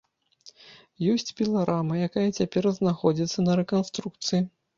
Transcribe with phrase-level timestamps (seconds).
[1.11, 4.41] Ёсць піларама, якая цяпер знаходзіцца на рэканструкцыі.